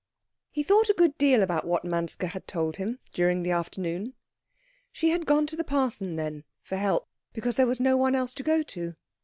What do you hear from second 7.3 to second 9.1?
because there was no one else to go to.